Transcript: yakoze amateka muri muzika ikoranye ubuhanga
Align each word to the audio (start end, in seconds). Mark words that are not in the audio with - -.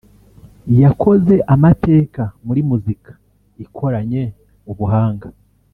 yakoze 0.81 1.35
amateka 1.53 2.23
muri 2.45 2.61
muzika 2.69 3.11
ikoranye 3.65 4.23
ubuhanga 4.71 5.27